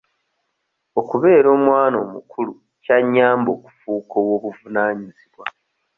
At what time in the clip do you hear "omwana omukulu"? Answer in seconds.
1.57-2.53